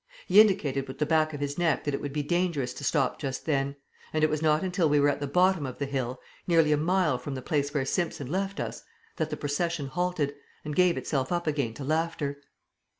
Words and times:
He 0.25 0.41
indicated 0.41 0.87
with 0.87 0.97
the 0.97 1.05
back 1.05 1.31
of 1.31 1.41
his 1.41 1.59
neck 1.59 1.83
that 1.83 1.93
it 1.93 2.01
would 2.01 2.11
be 2.11 2.23
dangerous 2.23 2.73
to 2.73 2.83
stop 2.83 3.19
just 3.19 3.45
then; 3.45 3.75
and 4.11 4.23
it 4.23 4.31
was 4.31 4.41
not 4.41 4.63
until 4.63 4.89
we 4.89 4.99
were 4.99 5.09
at 5.09 5.19
the 5.19 5.27
bottom 5.27 5.63
of 5.63 5.77
the 5.77 5.85
hill, 5.85 6.19
nearly 6.47 6.71
a 6.71 6.75
mile 6.77 7.19
from 7.19 7.35
the 7.35 7.41
place 7.43 7.71
where 7.71 7.85
Simpson 7.85 8.25
left 8.25 8.59
us, 8.59 8.83
that 9.17 9.29
the 9.29 9.37
procession 9.37 9.85
halted, 9.85 10.33
and 10.65 10.75
gave 10.75 10.97
itself 10.97 11.31
up 11.31 11.45
again 11.45 11.75
to 11.75 11.83
laughter. 11.83 12.41